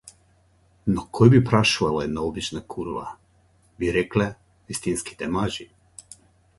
Но 0.93 1.03
кој 1.17 1.31
би 1.33 1.41
прашувал 1.49 2.01
една 2.05 2.25
обична 2.31 2.63
курва, 2.75 3.05
би 3.79 3.95
рекле 4.01 4.31
вистинските 4.73 5.33
мажи. 5.39 5.73